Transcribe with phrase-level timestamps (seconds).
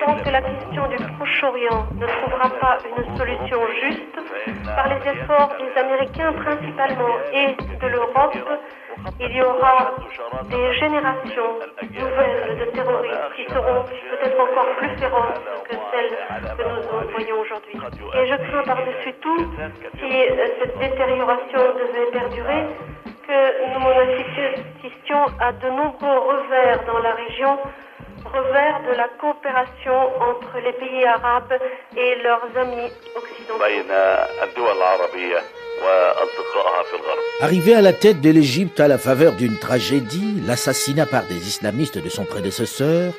[0.00, 4.20] Tant que la question du Proche-Orient ne trouvera pas une solution juste,
[4.64, 8.36] par les efforts des Américains principalement et de l'Europe,
[9.20, 9.94] il y aura
[10.48, 17.10] des générations nouvelles de terroristes qui seront peut-être encore plus féroces que celles que nous
[17.10, 17.76] voyons aujourd'hui.
[18.14, 19.50] Et je crains par-dessus tout,
[19.98, 22.64] si euh, cette détérioration devait perdurer,
[23.26, 23.90] que nous
[24.80, 27.58] assistions à de nombreux revers dans la région,
[28.24, 31.54] revers de la coopération entre les pays arabes
[31.96, 33.62] et leurs amis occidentaux.
[37.40, 41.98] Arrivé à la tête de l'Égypte à la faveur d'une tragédie, l'assassinat par des islamistes
[41.98, 43.14] de son prédécesseur,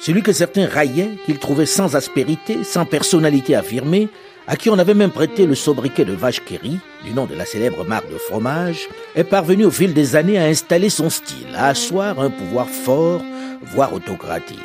[0.00, 4.08] celui que certains raillaient, qu'il trouvait sans aspérité, sans personnalité affirmée,
[4.46, 7.44] à qui on avait même prêté le sobriquet de vache Kerry, du nom de la
[7.44, 11.68] célèbre marque de fromage, est parvenu au fil des années à installer son style, à
[11.68, 13.20] asseoir un pouvoir fort
[13.62, 14.58] voire autocratique.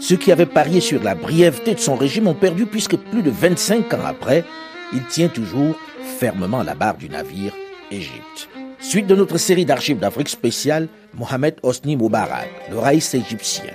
[0.00, 3.30] Ceux qui avaient parié sur la brièveté de son régime ont perdu puisque plus de
[3.30, 4.44] 25 ans après,
[4.92, 5.74] il tient toujours
[6.18, 7.52] fermement la barre du navire
[7.90, 8.48] Égypte.
[8.78, 13.72] Suite de notre série d'archives d'Afrique spéciale, Mohamed Hosni Moubarak, le raïs égyptien.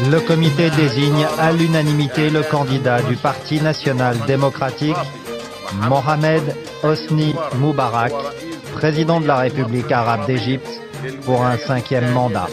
[0.00, 4.96] Le comité désigne à l'unanimité le candidat du Parti national démocratique,
[5.88, 6.42] Mohamed
[6.82, 8.12] Hosni Moubarak,
[8.74, 10.80] président de la République arabe d'Égypte,
[11.24, 12.48] pour un cinquième mandat.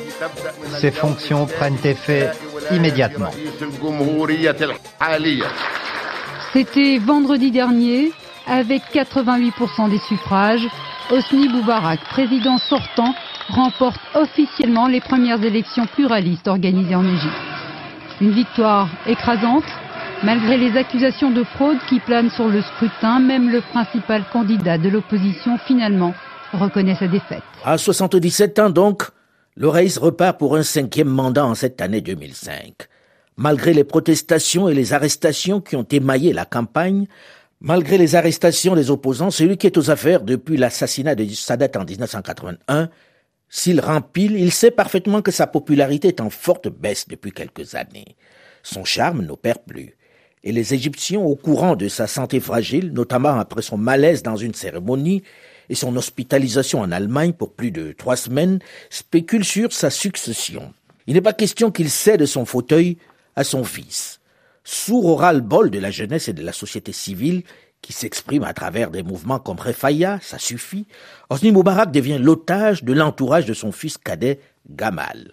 [0.80, 2.32] Ses fonctions prennent effet
[2.72, 3.32] immédiatement.
[6.54, 8.12] C'était vendredi dernier,
[8.48, 10.68] avec 88% des suffrages,
[11.12, 13.14] Hosni Moubarak, président sortant,
[13.50, 17.34] remporte officiellement les premières élections pluralistes organisées en Égypte.
[18.22, 19.64] Une victoire écrasante,
[20.24, 24.90] malgré les accusations de fraude qui planent sur le scrutin, même le principal candidat de
[24.90, 26.14] l'opposition finalement
[26.54, 27.44] reconnaît sa défaite.
[27.64, 29.04] À 77 ans donc,
[29.56, 32.74] le repart pour un cinquième mandat en cette année 2005.
[33.38, 37.08] Malgré les protestations et les arrestations qui ont émaillé la campagne,
[37.62, 41.86] malgré les arrestations des opposants, celui qui est aux affaires depuis l'assassinat de Sadat en
[41.86, 42.90] 1981,
[43.50, 48.16] s'il rempile, il sait parfaitement que sa popularité est en forte baisse depuis quelques années.
[48.62, 49.96] Son charme n'opère plus.
[50.44, 54.54] Et les Égyptiens, au courant de sa santé fragile, notamment après son malaise dans une
[54.54, 55.24] cérémonie
[55.68, 60.74] et son hospitalisation en Allemagne pour plus de trois semaines, spéculent sur sa succession.
[61.08, 62.98] Il n'est pas question qu'il cède son fauteuil
[63.36, 64.20] à son fils.
[64.64, 67.44] Sourd au ras-le-bol de la jeunesse et de la société civile,
[67.82, 70.88] qui s'exprime à travers des mouvements comme Refaya, ça suffit,
[71.30, 75.32] Hosni Moubarak devient l'otage de l'entourage de son fils cadet Gamal.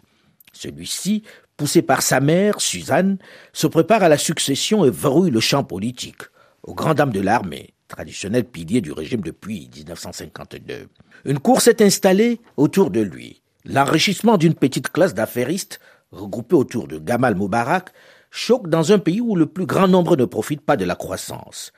[0.52, 1.22] Celui-ci,
[1.56, 3.18] poussé par sa mère, Suzanne,
[3.52, 6.22] se prépare à la succession et verrouille le champ politique,
[6.62, 10.88] aux grandes dames de l'armée, traditionnel pilier du régime depuis 1952.
[11.24, 13.42] Une course est installée autour de lui.
[13.64, 15.80] L'enrichissement d'une petite classe d'affairistes,
[16.12, 17.90] regroupée autour de Gamal Moubarak,
[18.30, 21.72] choque dans un pays où le plus grand nombre ne profite pas de la croissance.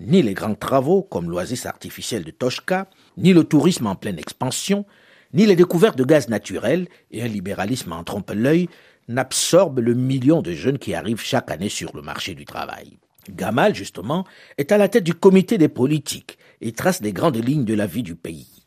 [0.00, 4.86] Ni les grands travaux, comme l'oasis artificielle de Toshka, ni le tourisme en pleine expansion,
[5.34, 8.68] ni les découvertes de gaz naturel et un libéralisme en trompe-l'œil
[9.08, 12.98] n'absorbent le million de jeunes qui arrivent chaque année sur le marché du travail.
[13.30, 14.24] Gamal, justement,
[14.56, 17.86] est à la tête du comité des politiques et trace les grandes lignes de la
[17.86, 18.66] vie du pays.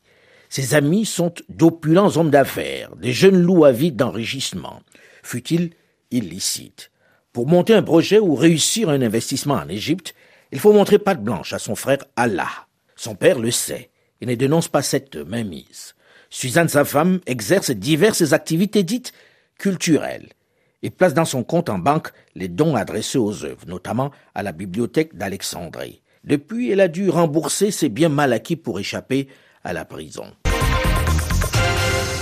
[0.50, 4.81] Ses amis sont d'opulents hommes d'affaires, des jeunes loups avides d'enrichissement,
[5.24, 5.72] fut-il
[6.11, 6.91] illicite.
[7.32, 10.14] Pour monter un projet ou réussir un investissement en Égypte,
[10.52, 12.50] il faut montrer patte blanche à son frère Allah.
[12.96, 13.90] Son père le sait
[14.20, 15.96] et ne dénonce pas cette mainmise.
[16.30, 16.84] Suzanne, sa
[17.26, 19.12] exerce diverses activités dites
[19.58, 20.30] culturelles
[20.84, 24.52] et place dans son compte en banque les dons adressés aux œuvres, notamment à la
[24.52, 26.02] bibliothèque d'Alexandrie.
[26.24, 29.28] Depuis, elle a dû rembourser ses biens mal acquis pour échapper
[29.64, 30.26] à la prison.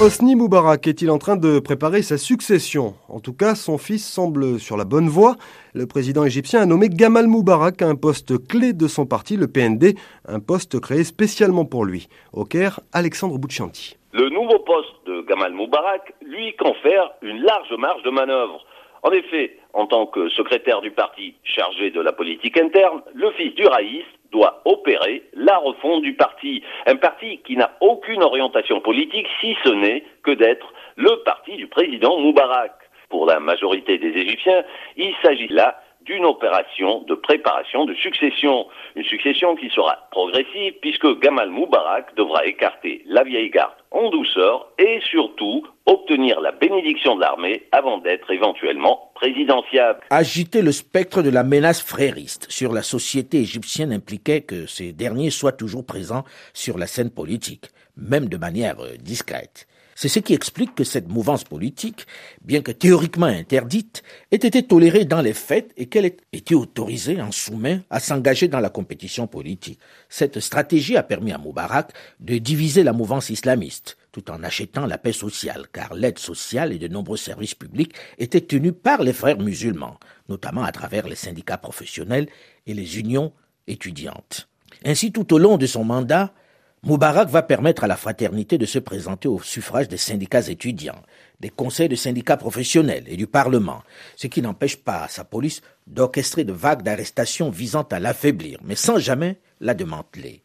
[0.01, 2.93] Hosni Moubarak est-il en train de préparer sa succession?
[3.09, 5.35] En tout cas, son fils semble sur la bonne voie.
[5.73, 9.47] Le président égyptien a nommé Gamal Moubarak à un poste clé de son parti, le
[9.47, 12.07] PND, un poste créé spécialement pour lui.
[12.31, 13.97] Au Caire, Alexandre Bouchanti.
[14.13, 18.63] Le nouveau poste de Gamal Moubarak lui confère une large marge de manœuvre
[19.03, 23.53] En effet, en tant que secrétaire du parti chargé de la politique interne, le fils
[23.55, 26.63] du Raïs doit opérer la refonte du parti.
[26.85, 31.67] Un parti qui n'a aucune orientation politique si ce n'est que d'être le parti du
[31.67, 32.73] président Moubarak.
[33.09, 34.63] Pour la majorité des Égyptiens,
[34.95, 38.65] il s'agit là d'une opération de préparation de succession.
[38.95, 44.71] Une succession qui sera progressive puisque Gamal Moubarak devra écarter la vieille garde en douceur
[44.79, 49.99] et surtout obtenir la bénédiction de l'armée avant d'être éventuellement présidentiable.
[50.09, 55.29] Agiter le spectre de la menace frériste sur la société égyptienne impliquait que ces derniers
[55.29, 56.23] soient toujours présents
[56.53, 57.65] sur la scène politique,
[57.95, 59.67] même de manière euh, discrète.
[60.01, 62.07] C'est ce qui explique que cette mouvance politique,
[62.41, 64.01] bien que théoriquement interdite,
[64.31, 68.47] ait été tolérée dans les faits et qu'elle ait été autorisée en sous-main à s'engager
[68.47, 69.77] dans la compétition politique.
[70.07, 71.91] Cette stratégie a permis à Moubarak
[72.21, 76.79] de diviser la mouvance islamiste, tout en achetant la paix sociale, car l'aide sociale et
[76.79, 79.99] de nombreux services publics étaient tenus par les frères musulmans,
[80.29, 82.29] notamment à travers les syndicats professionnels
[82.67, 83.33] et les unions
[83.67, 84.47] étudiantes.
[84.85, 86.33] Ainsi, tout au long de son mandat,
[86.81, 91.01] Moubarak va permettre à la fraternité de se présenter au suffrage des syndicats étudiants,
[91.41, 93.83] des conseils de syndicats professionnels et du Parlement,
[94.15, 98.97] ce qui n'empêche pas sa police d'orchestrer de vagues d'arrestations visant à l'affaiblir, mais sans
[98.97, 100.41] jamais la démanteler.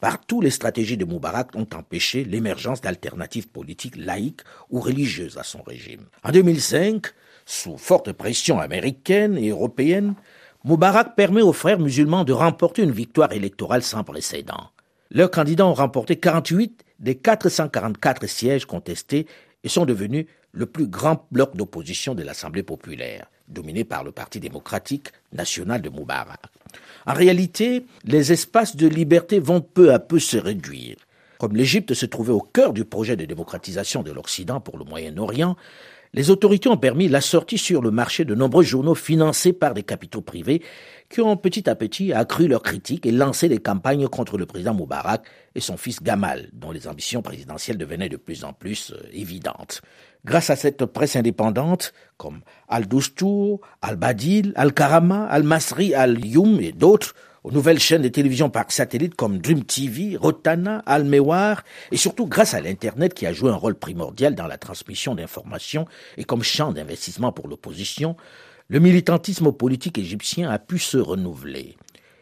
[0.00, 5.62] Partout, les stratégies de Moubarak ont empêché l'émergence d'alternatives politiques laïques ou religieuses à son
[5.62, 6.06] régime.
[6.24, 7.06] En 2005,
[7.44, 10.14] sous forte pression américaine et européenne,
[10.64, 14.70] Moubarak permet aux frères musulmans de remporter une victoire électorale sans précédent.
[15.10, 19.26] Leurs candidats ont remporté 48 des 444 sièges contestés
[19.64, 24.40] et sont devenus le plus grand bloc d'opposition de l'Assemblée populaire, dominé par le Parti
[24.40, 26.40] démocratique national de Moubarak.
[27.06, 30.96] En réalité, les espaces de liberté vont peu à peu se réduire.
[31.38, 35.56] Comme l'Égypte se trouvait au cœur du projet de démocratisation de l'Occident pour le Moyen-Orient,
[36.16, 39.82] les autorités ont permis la sortie sur le marché de nombreux journaux financés par des
[39.82, 40.62] capitaux privés
[41.10, 44.72] qui ont petit à petit accru leurs critiques et lancé des campagnes contre le président
[44.72, 45.24] Moubarak
[45.54, 49.82] et son fils Gamal, dont les ambitions présidentielles devenaient de plus en plus euh, évidentes.
[50.24, 57.14] Grâce à cette presse indépendante, comme Al-Doustour, Al-Badil, Al-Karama, Al-Masri, Al-Youm et d'autres,
[57.46, 61.62] aux nouvelles chaînes de télévision par satellite comme Dream TV, Rotana, Al-Mewar,
[61.92, 65.86] et surtout grâce à l'Internet qui a joué un rôle primordial dans la transmission d'informations
[66.16, 68.16] et comme champ d'investissement pour l'opposition,
[68.66, 71.76] le militantisme politique égyptien a pu se renouveler.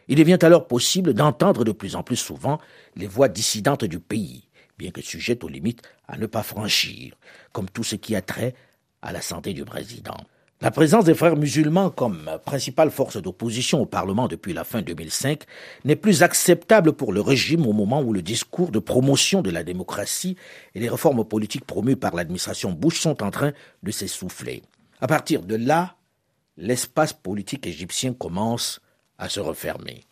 [0.08, 2.60] Il devient alors possible d'entendre de plus en plus souvent
[2.94, 4.46] les voix dissidentes du pays,
[4.76, 7.14] bien que sujettes aux limites à ne pas franchir,
[7.52, 8.54] comme tout ce qui a trait
[9.00, 10.18] à la santé du président.
[10.60, 15.42] La présence des frères musulmans comme principale force d'opposition au Parlement depuis la fin 2005
[15.84, 19.64] n'est plus acceptable pour le régime au moment où le discours de promotion de la
[19.64, 20.36] démocratie
[20.74, 23.52] et les réformes politiques promues par l'administration Bush sont en train
[23.82, 24.62] de s'essouffler.
[25.00, 25.96] À partir de là,
[26.56, 28.80] l'espace politique égyptien commence
[29.18, 30.04] à se refermer.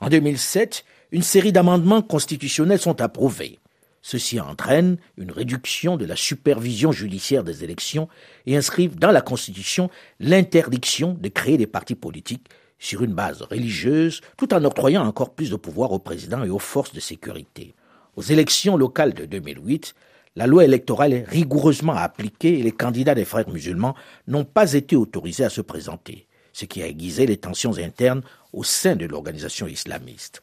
[0.00, 3.58] En 2007, une série d'amendements constitutionnels sont approuvés.
[4.02, 8.08] Ceci entraîne une réduction de la supervision judiciaire des élections
[8.46, 12.48] et inscrivent dans la Constitution l'interdiction de créer des partis politiques
[12.78, 16.58] sur une base religieuse, tout en octroyant encore plus de pouvoir au président et aux
[16.58, 17.74] forces de sécurité.
[18.16, 19.94] Aux élections locales de 2008,
[20.36, 23.94] la loi électorale est rigoureusement appliquée et les candidats des frères musulmans
[24.26, 28.64] n'ont pas été autorisés à se présenter, ce qui a aiguisé les tensions internes au
[28.64, 30.40] sein de l'organisation islamiste.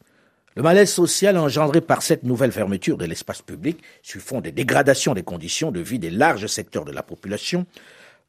[0.58, 5.14] Le malaise social engendré par cette nouvelle fermeture de l'espace public, sur fond de dégradation
[5.14, 7.68] des conditions de vie des larges secteurs de la population,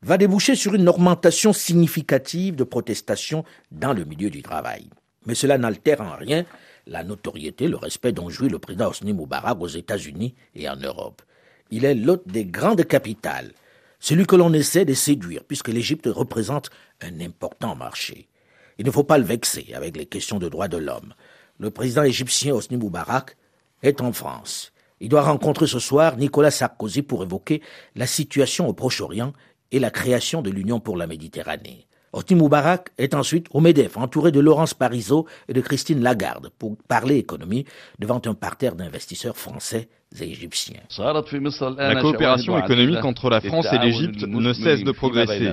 [0.03, 4.91] va déboucher sur une augmentation significative de protestations dans le milieu du travail.
[5.25, 6.45] Mais cela n'altère en rien
[6.87, 11.23] la notoriété, le respect dont jouit le président Hosni Moubarak aux États-Unis et en Europe.
[11.71, 13.53] Il est l'hôte des grandes capitales,
[14.01, 16.69] celui que l'on essaie de séduire, puisque l'Égypte représente
[17.01, 18.29] un important marché.
[18.77, 21.15] Il ne faut pas le vexer avec les questions de droits de l'homme.
[21.59, 23.37] Le président égyptien Hosni Moubarak
[23.83, 24.73] est en France.
[25.01, 27.63] Il doit rencontrer ce soir Nicolas Sarkozy pour évoquer
[27.95, 29.33] la situation au Proche-Orient
[29.71, 31.87] et la création de l'Union pour la Méditerranée.
[32.13, 36.77] Hosni Moubarak est ensuite au MEDEF, entouré de Laurence Parisot et de Christine Lagarde, pour
[36.89, 37.65] parler économie
[37.99, 44.83] devant un parterre d'investisseurs français la coopération économique entre la France et l'Égypte ne cesse
[44.83, 45.53] de progresser.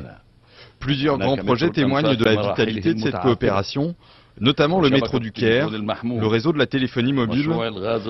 [0.79, 3.95] Plusieurs grands projets témoignent de la vitalité de cette coopération,
[4.39, 7.49] notamment le métro du Caire, le réseau de la téléphonie mobile,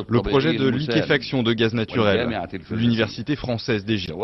[0.07, 2.39] le projet de liquéfaction de gaz naturel,
[2.71, 4.15] l'Université française d'Égypte.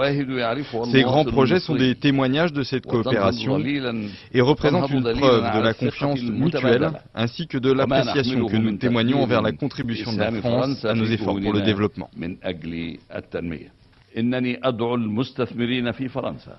[0.92, 3.60] Ces grands projets sont des témoignages de cette coopération
[4.34, 9.24] et représentent une preuve de la confiance mutuelle ainsi que de l'appréciation que nous témoignons
[9.24, 12.10] envers la contribution de la France à nos efforts pour le développement.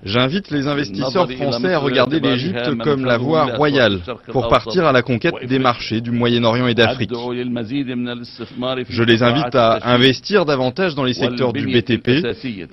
[0.05, 5.03] J'invite les investisseurs français à regarder l'Égypte comme la voie royale pour partir à la
[5.03, 7.11] conquête des marchés du Moyen-Orient et d'Afrique.
[7.13, 12.25] Je les invite à investir davantage dans les secteurs du BTP,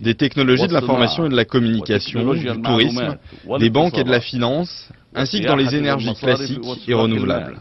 [0.02, 3.18] des technologies de l'information et de la communication, du tourisme,
[3.60, 7.60] des banques et de la finance, ainsi que dans les énergies classiques et renouvelables.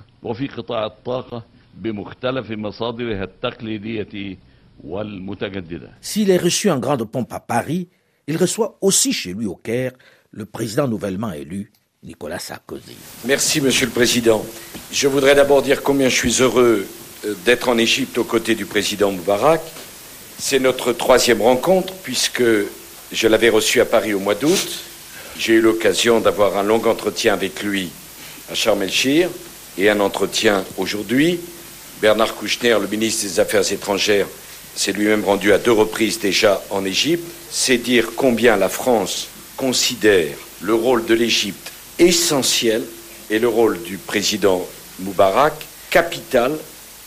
[6.01, 7.89] S'il est reçu en grande pompe à Paris,
[8.27, 9.93] il reçoit aussi chez lui au Caire
[10.31, 12.97] le président nouvellement élu, Nicolas Sarkozy.
[13.25, 14.45] Merci, Monsieur le Président.
[14.93, 16.87] Je voudrais d'abord dire combien je suis heureux
[17.25, 19.61] euh, d'être en Égypte aux côtés du président Moubarak.
[20.39, 22.45] C'est notre troisième rencontre puisque
[23.11, 24.85] je l'avais reçu à Paris au mois d'août.
[25.39, 27.91] J'ai eu l'occasion d'avoir un long entretien avec lui
[28.51, 29.31] à Sharm el-Shir
[29.77, 31.41] et un entretien aujourd'hui.
[32.01, 34.29] Bernard Kouchner, le ministre des Affaires étrangères,
[34.79, 37.29] s'est lui-même rendu à deux reprises déjà en Égypte.
[37.51, 42.85] C'est dire combien la France considère le rôle de l'Égypte essentiel
[43.29, 44.65] et le rôle du président
[45.01, 45.55] Moubarak
[45.91, 46.53] capital,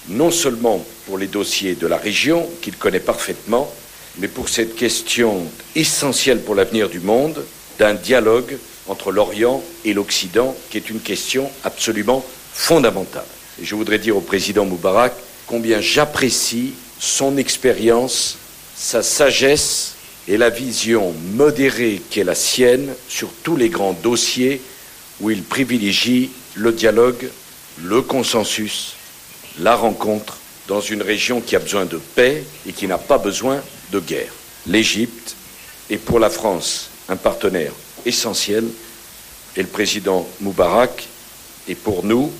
[0.10, 3.74] non seulement pour les dossiers de la région qu'il connaît parfaitement,
[4.18, 7.42] mais pour cette question essentielle pour l'avenir du monde
[7.80, 13.24] d'un dialogue entre l'Orient et l'Occident, qui est une question absolument fondamentale.
[13.62, 15.14] Je voudrais dire au président Moubarak
[15.48, 18.38] combien j'apprécie son expérience,
[18.76, 19.96] sa sagesse
[20.28, 24.62] et la vision modérée qui est la sienne sur tous les grands dossiers
[25.20, 27.28] où il privilégie le dialogue,
[27.82, 28.94] le consensus,
[29.60, 33.62] la rencontre dans une région qui a besoin de paix et qui n'a pas besoin
[33.92, 34.32] de guerre.
[34.68, 35.36] L'Égypte
[35.90, 37.74] est pour la France un partenaire
[38.06, 38.66] essentiel
[39.58, 41.08] et le président Moubarak
[41.68, 42.32] est pour nous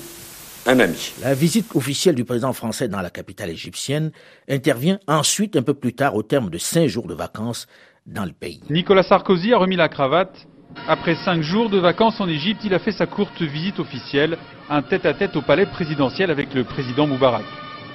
[0.66, 1.12] un ami.
[1.22, 4.12] La visite officielle du président français dans la capitale égyptienne
[4.48, 7.66] intervient ensuite un peu plus tard au terme de cinq jours de vacances
[8.06, 8.60] dans le pays.
[8.70, 10.46] Nicolas Sarkozy a remis la cravate.
[10.88, 14.38] Après cinq jours de vacances en Égypte, il a fait sa courte visite officielle,
[14.70, 17.44] un tête-à-tête au palais présidentiel avec le président Moubarak.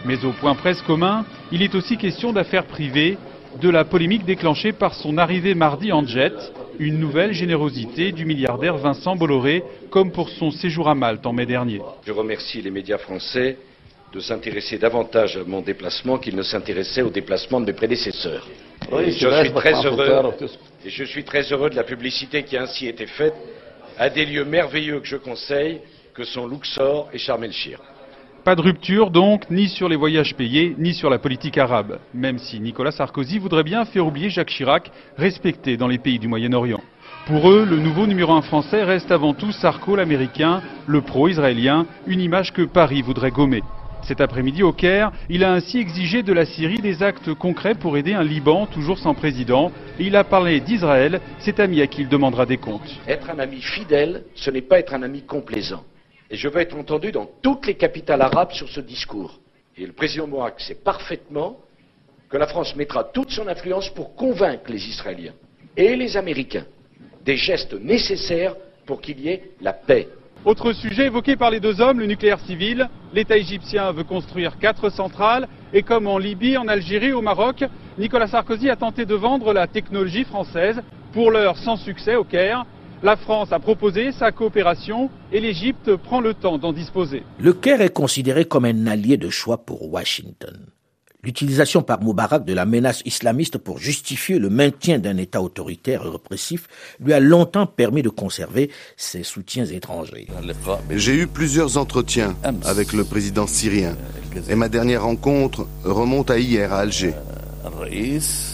[0.05, 3.17] Mais au point presse commun, il est aussi question d'affaires privées,
[3.61, 6.33] de la polémique déclenchée par son arrivée mardi en jet,
[6.79, 11.45] une nouvelle générosité du milliardaire Vincent Bolloré, comme pour son séjour à Malte en mai
[11.45, 11.81] dernier.
[12.05, 13.57] Je remercie les médias français
[14.13, 18.47] de s'intéresser davantage à mon déplacement qu'ils ne s'intéressaient au déplacement de mes prédécesseurs.
[18.91, 20.33] je, suis très heureux,
[20.85, 23.35] et je suis très heureux de la publicité qui a ainsi été faite
[23.97, 25.81] à des lieux merveilleux que je conseille,
[26.13, 27.79] que sont Luxor et Sharm el-Shir.
[28.47, 32.37] Pas de rupture donc, ni sur les voyages payés, ni sur la politique arabe, même
[32.37, 36.79] si Nicolas Sarkozy voudrait bien faire oublier Jacques Chirac, respecté dans les pays du Moyen-Orient.
[37.25, 42.21] Pour eux, le nouveau numéro un français reste avant tout Sarko l'américain, le pro-israélien, une
[42.21, 43.63] image que Paris voudrait gommer.
[44.03, 47.97] Cet après-midi au Caire, il a ainsi exigé de la Syrie des actes concrets pour
[47.97, 49.73] aider un Liban toujours sans président.
[49.99, 52.97] Et il a parlé d'Israël, cet ami à qui il demandera des comptes.
[53.09, 55.83] Être un ami fidèle, ce n'est pas être un ami complaisant.
[56.29, 59.39] Et je veux être entendu dans toutes les capitales arabes sur ce discours.
[59.77, 61.59] Et le président Mourak sait parfaitement
[62.29, 65.33] que la France mettra toute son influence pour convaincre les Israéliens
[65.77, 66.65] et les Américains
[67.23, 68.55] des gestes nécessaires
[68.85, 70.07] pour qu'il y ait la paix.
[70.45, 72.89] Autre sujet évoqué par les deux hommes, le nucléaire civil.
[73.13, 77.63] L'État égyptien veut construire quatre centrales et comme en Libye, en Algérie, au Maroc,
[77.97, 80.81] Nicolas Sarkozy a tenté de vendre la technologie française,
[81.13, 82.65] pour l'heure sans succès au Caire.
[83.03, 87.21] La France a proposé sa coopération et l'Égypte prend le temps d'en disposer.
[87.39, 90.65] Le Caire est considéré comme un allié de choix pour Washington.
[91.23, 96.09] L'utilisation par Moubarak de la menace islamiste pour justifier le maintien d'un État autoritaire et
[96.09, 96.67] répressif
[96.99, 100.27] lui a longtemps permis de conserver ses soutiens étrangers.
[100.91, 103.95] J'ai eu plusieurs entretiens avec le président syrien
[104.49, 107.13] et ma dernière rencontre remonte à hier à Alger.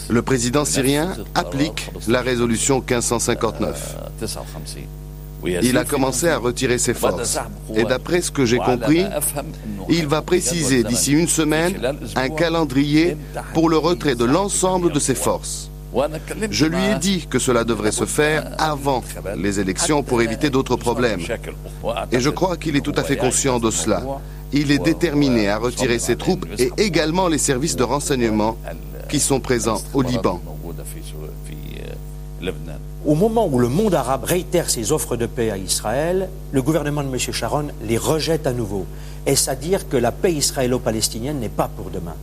[0.08, 3.96] Le président syrien applique la résolution 1559.
[5.62, 7.38] Il a commencé à retirer ses forces.
[7.74, 9.04] Et d'après ce que j'ai compris,
[9.88, 13.16] il va préciser d'ici une semaine un calendrier
[13.52, 15.70] pour le retrait de l'ensemble de ses forces.
[16.50, 19.04] Je lui ai dit que cela devrait se faire avant
[19.36, 21.20] les élections pour éviter d'autres problèmes.
[22.10, 24.02] Et je crois qu'il est tout à fait conscient de cela.
[24.52, 28.56] Il est déterminé à retirer ses troupes et également les services de renseignement
[29.08, 30.40] qui sont présents au Liban.
[33.04, 37.02] Au moment où le monde arabe réitère ses offres de paix à Israël, le gouvernement
[37.02, 37.18] de M.
[37.18, 38.86] Sharon les rejette à nouveau.
[39.26, 42.14] Est-ce à dire que la paix israélo-palestinienne n'est pas pour demain?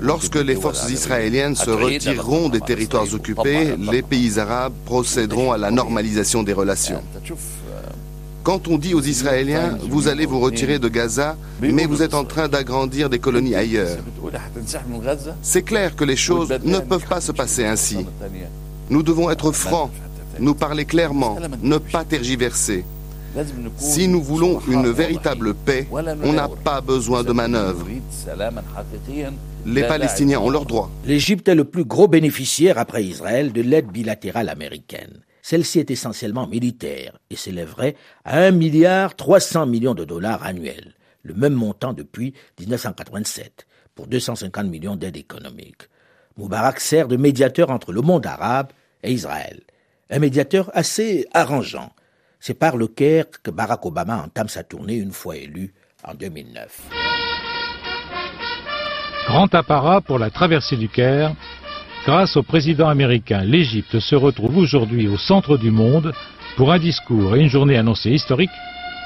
[0.00, 5.70] Lorsque les forces israéliennes se retireront des territoires occupés, les pays arabes procéderont à la
[5.70, 7.02] normalisation des relations.
[8.42, 12.24] Quand on dit aux Israéliens, vous allez vous retirer de Gaza, mais vous êtes en
[12.24, 13.98] train d'agrandir des colonies ailleurs,
[15.42, 18.06] c'est clair que les choses ne peuvent pas se passer ainsi.
[18.88, 19.90] Nous devons être francs,
[20.38, 22.84] nous parler clairement, ne pas tergiverser.
[23.76, 25.86] Si nous voulons une véritable paix,
[26.24, 27.86] on n'a pas besoin de manœuvres.
[29.66, 30.90] Les Palestiniens ont leurs droits.
[31.04, 35.20] L'Égypte est le plus gros bénéficiaire après Israël de l'aide bilatérale américaine.
[35.50, 41.34] Celle-ci est essentiellement militaire et s'élèverait à 1 milliard 300 millions de dollars annuels, le
[41.34, 43.66] même montant depuis 1987,
[43.96, 45.88] pour 250 millions d'aides économiques.
[46.36, 48.68] Moubarak sert de médiateur entre le monde arabe
[49.02, 49.58] et Israël.
[50.08, 51.90] Un médiateur assez arrangeant.
[52.38, 56.80] C'est par le Caire que Barack Obama entame sa tournée une fois élu en 2009.
[59.26, 61.34] Grand apparat pour la traversée du Caire.
[62.06, 66.12] Grâce au président américain, l'Égypte se retrouve aujourd'hui au centre du monde
[66.56, 68.50] pour un discours et une journée annoncée historique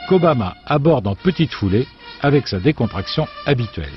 [0.09, 1.89] qu'Obama aborde en petite foulée
[2.23, 3.89] avec sa décontraction habituelle.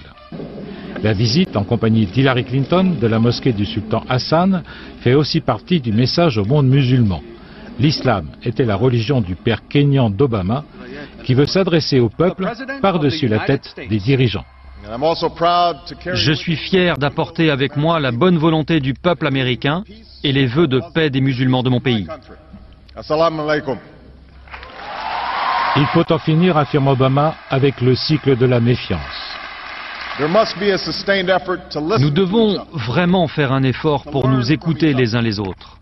[1.04, 4.64] La visite, en compagnie d'Hillary Clinton, de la mosquée du sultan Hassan,
[5.02, 7.22] fait aussi partie du message au monde musulman.
[7.80, 10.66] L'islam était la religion du père kényan d'Obama,
[11.24, 12.50] qui veut s'adresser au peuple
[12.82, 14.46] par-dessus la tête des dirigeants.
[16.14, 19.84] Je suis fier d'apporter avec moi la bonne volonté du peuple américain
[20.24, 22.08] et les vœux de paix des musulmans de mon pays.
[25.76, 29.00] Il faut en finir, affirme Obama, avec le cycle de la méfiance.
[30.20, 35.78] Nous devons vraiment faire un effort pour nous écouter les uns les autres,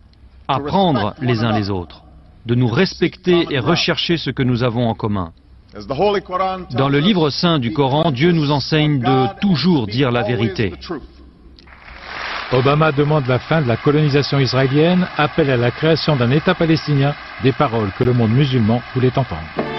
[0.48, 2.04] apprendre les uns les autres,
[2.46, 5.32] de nous respecter et rechercher ce que nous avons en commun.
[6.72, 10.74] Dans le livre saint du Coran, Dieu nous enseigne de toujours dire la vérité.
[12.54, 17.14] Obama demande la fin de la colonisation israélienne, appelle à la création d'un État palestinien,
[17.44, 19.75] des paroles que le monde musulman voulait entendre.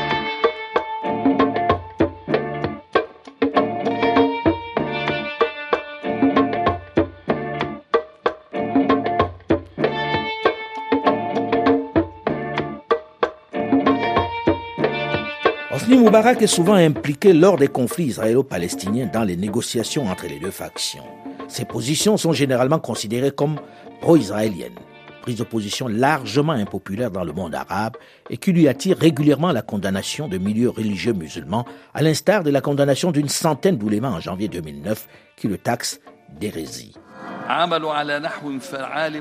[16.07, 21.03] Moubarak est souvent impliqué lors des conflits israélo-palestiniens dans les négociations entre les deux factions.
[21.49, 23.57] Ses positions sont généralement considérées comme
[24.01, 24.79] pro-israéliennes,
[25.23, 27.97] prise de position largement impopulaire dans le monde arabe
[28.31, 32.61] et qui lui attire régulièrement la condamnation de milieux religieux musulmans, à l'instar de la
[32.61, 35.99] condamnation d'une centaine d'oulémas en janvier 2009 qui le taxent
[36.39, 36.95] d'hérésie.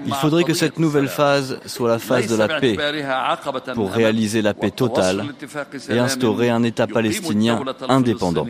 [0.06, 2.78] Il faudrait que cette nouvelle phase soit la phase de la paix
[3.74, 5.24] pour réaliser la paix totale
[5.90, 8.46] et instaurer un État palestinien indépendant.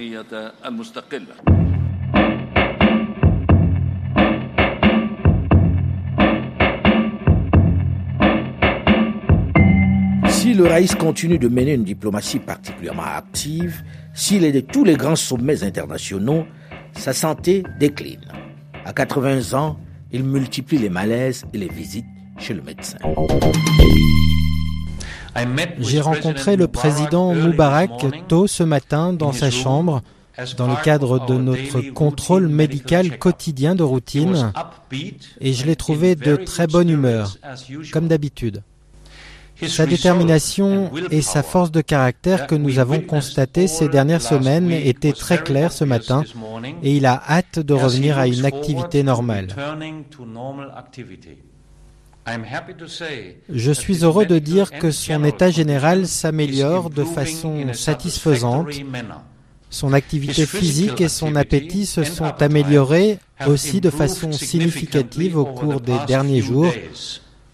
[10.27, 13.83] Si le Raïs continue de mener une diplomatie particulièrement active,
[14.13, 16.45] s'il est de tous les grands sommets internationaux,
[16.93, 18.21] sa santé décline.
[18.86, 19.78] À 80 ans,
[20.12, 22.06] il multiplie les malaises et les visites
[22.38, 22.98] chez le médecin.
[25.80, 27.89] J'ai rencontré le président Moubarak
[28.28, 30.02] tôt ce matin dans sa chambre
[30.58, 34.54] dans le cadre de notre contrôle médical quotidien de routine
[35.41, 37.38] et je l'ai trouvé de très bonne humeur,
[37.91, 38.62] comme d'habitude.
[39.61, 45.13] Sa détermination et sa force de caractère que nous avons constatées ces dernières semaines étaient
[45.13, 46.23] très claires ce matin
[46.83, 49.47] et il a hâte de revenir à une activité normale.
[53.49, 58.67] Je suis heureux de dire que son état général s'améliore de façon satisfaisante.
[59.69, 65.81] Son activité physique et son appétit se sont améliorés aussi de façon significative au cours
[65.81, 66.71] des derniers jours.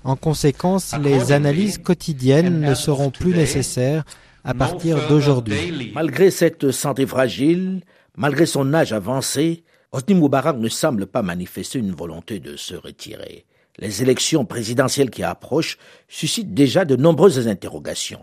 [0.04, 4.04] En conséquence, les analyses quotidiennes ne seront plus nécessaires
[4.44, 5.92] à partir d'aujourd'hui.
[5.94, 7.82] Malgré cette santé fragile,
[8.18, 13.46] malgré son âge avancé, Hosni Moubarak ne semble pas manifester une volonté de se retirer.
[13.78, 18.22] Les élections présidentielles qui approchent suscitent déjà de nombreuses interrogations.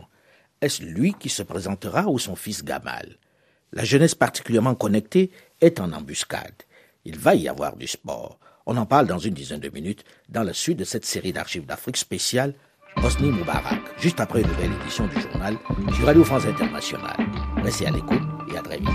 [0.61, 3.19] Est-ce lui qui se présentera ou son fils Gamal?
[3.73, 6.55] La jeunesse particulièrement connectée est en embuscade.
[7.05, 8.39] Il va y avoir du sport.
[8.71, 11.65] On en parle dans une dizaine de minutes dans la suite de cette série d'archives
[11.65, 12.53] d'Afrique spéciale
[13.03, 15.57] Hosni Moubarak, juste après une nouvelle édition du journal
[15.95, 17.17] sur Radio France Internationale.
[17.65, 18.21] Restez à l'écoute
[18.53, 18.89] et à très vite.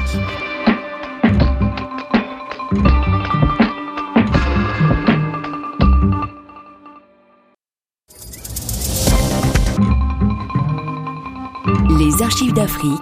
[11.97, 13.01] Les archives d'Afrique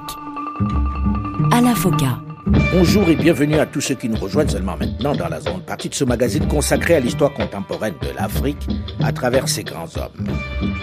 [1.51, 2.30] à la FOCA.
[2.51, 5.89] Bonjour et bienvenue à tous ceux qui nous rejoignent seulement maintenant dans la zone partie
[5.89, 8.67] de ce magazine consacré à l'histoire contemporaine de l'Afrique
[9.01, 10.27] à travers ses grands hommes.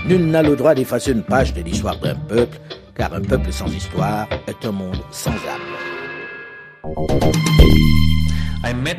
[0.07, 2.59] Nul n'a le droit d'effacer une page de l'histoire d'un peuple,
[2.95, 5.69] car un peuple sans histoire est un monde sans âme.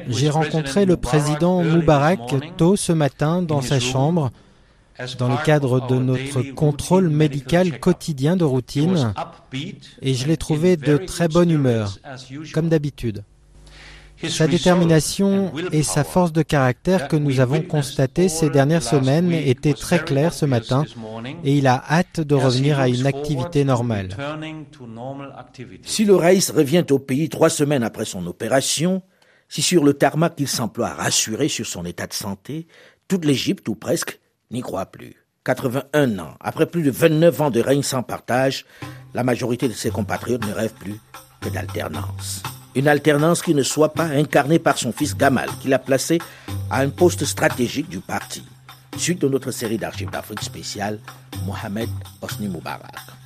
[0.07, 2.19] J'ai rencontré le président Moubarak
[2.57, 4.31] tôt ce matin dans sa chambre
[5.17, 9.13] dans le cadre de notre contrôle médical quotidien de routine
[10.01, 11.97] et je l'ai trouvé de très bonne humeur,
[12.53, 13.23] comme d'habitude.
[14.27, 19.73] Sa détermination et sa force de caractère que nous avons constatées ces dernières semaines étaient
[19.73, 20.83] très claires ce matin
[21.45, 24.09] et il a hâte de revenir à une activité normale.
[25.83, 29.01] Si le Raïs revient au pays trois semaines après son opération,
[29.47, 32.67] si sur le tarmac il s'emploie à rassurer sur son état de santé,
[33.07, 34.19] toute l'Égypte ou presque
[34.51, 35.15] n'y croit plus.
[35.45, 38.65] 81 ans, après plus de 29 ans de règne sans partage,
[39.13, 40.99] la majorité de ses compatriotes ne rêvent plus
[41.41, 42.43] que d'alternance.
[42.75, 46.19] Une alternance qui ne soit pas incarnée par son fils Gamal, qu'il a placé
[46.69, 48.43] à un poste stratégique du parti.
[48.97, 50.99] Suite de notre série d'archives d'Afrique spéciale,
[51.45, 51.89] Mohamed
[52.21, 53.18] Osni Moubarak.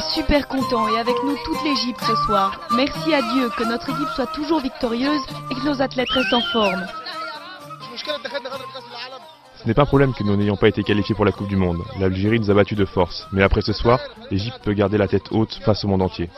[0.00, 2.60] Super content et avec nous toute l'Égypte ce soir.
[2.76, 6.40] Merci à Dieu que notre équipe soit toujours victorieuse et que nos athlètes restent en
[6.52, 6.86] forme.
[9.56, 11.56] Ce n'est pas un problème que nous n'ayons pas été qualifiés pour la Coupe du
[11.56, 11.82] Monde.
[11.98, 13.26] L'Algérie nous a battus de force.
[13.32, 13.98] Mais après ce soir,
[14.30, 16.28] l'Égypte peut garder la tête haute face au monde entier.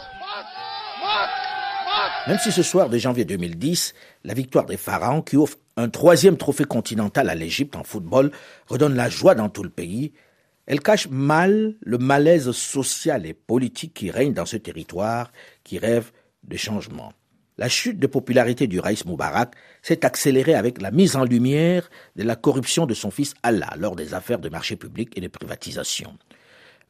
[2.26, 6.36] Même si ce soir de janvier 2010, la victoire des Pharaons, qui offre un troisième
[6.36, 8.32] trophée continental à l'Égypte en football,
[8.66, 10.12] redonne la joie dans tout le pays,
[10.66, 15.32] elle cache mal le malaise social et politique qui règne dans ce territoire
[15.64, 16.10] qui rêve
[16.42, 17.12] de changement.
[17.58, 22.22] La chute de popularité du Raïs Moubarak s'est accélérée avec la mise en lumière de
[22.22, 26.18] la corruption de son fils Allah lors des affaires de marché public et de privatisation.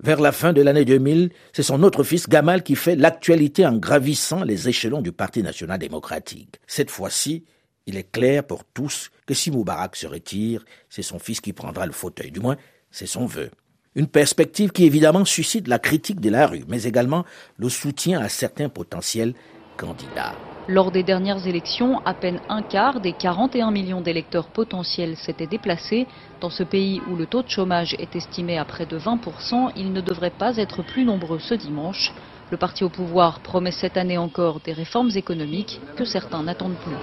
[0.03, 3.77] Vers la fin de l'année 2000, c'est son autre fils Gamal qui fait l'actualité en
[3.77, 6.57] gravissant les échelons du Parti national démocratique.
[6.67, 7.45] Cette fois-ci,
[7.87, 11.87] il est clair pour tous que si Moubarak se retire, c'est son fils qui prendra
[11.87, 12.33] le fauteuil.
[12.33, 12.57] Du moins,
[12.91, 13.51] c'est son vœu.
[13.97, 17.25] Une perspective qui évidemment suscite la critique de la rue, mais également
[17.57, 19.33] le soutien à certains potentiels
[19.79, 20.35] candidats.
[20.69, 26.09] Lors des dernières élections, à peine un quart des 41 millions d'électeurs potentiels s'étaient déplacés.
[26.41, 29.93] Dans ce pays où le taux de chômage est estimé à près de 20%, ils
[29.93, 32.13] ne devraient pas être plus nombreux ce dimanche.
[32.53, 36.95] Le parti au pouvoir promet cette année encore des réformes économiques que certains n'attendent plus.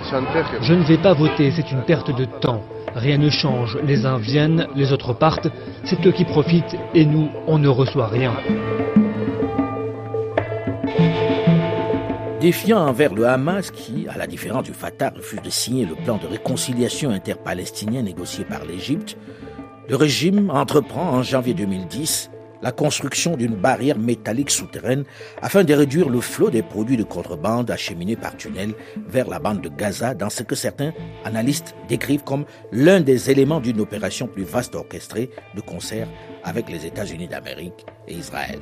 [0.62, 2.64] Je ne vais pas voter, c'est une perte de temps.
[2.96, 3.78] Rien ne change.
[3.84, 5.50] Les uns viennent, les autres partent.
[5.84, 8.34] C'est eux qui profitent et nous, on ne reçoit rien.
[12.40, 16.18] Défiant envers le Hamas qui, à la différence du Fatah, refuse de signer le plan
[16.18, 19.18] de réconciliation interpalestinien négocié par l'Égypte,
[19.90, 22.32] le régime entreprend en janvier 2010
[22.64, 25.04] la construction d'une barrière métallique souterraine
[25.42, 28.74] afin de réduire le flot des produits de contrebande acheminés par tunnel
[29.08, 30.94] vers la bande de Gaza dans ce que certains
[31.26, 36.08] analystes décrivent comme l'un des éléments d'une opération plus vaste orchestrée de concert
[36.44, 38.60] avec les États-Unis d'Amérique et Israël.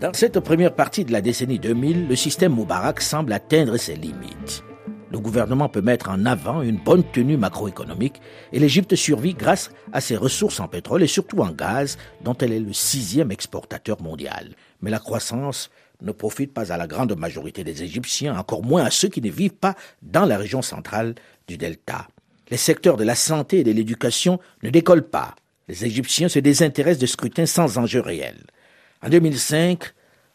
[0.00, 4.64] Dans cette première partie de la décennie 2000, le système Moubarak semble atteindre ses limites
[5.14, 8.20] le gouvernement peut mettre en avant une bonne tenue macroéconomique
[8.52, 12.52] et l'Égypte survit grâce à ses ressources en pétrole et surtout en gaz dont elle
[12.52, 14.56] est le sixième exportateur mondial.
[14.82, 15.70] Mais la croissance
[16.02, 19.30] ne profite pas à la grande majorité des Égyptiens, encore moins à ceux qui ne
[19.30, 21.14] vivent pas dans la région centrale
[21.46, 22.08] du delta.
[22.50, 25.36] Les secteurs de la santé et de l'éducation ne décollent pas.
[25.68, 28.42] Les Égyptiens se désintéressent de scrutins sans enjeu réel.
[29.00, 29.92] En 2005,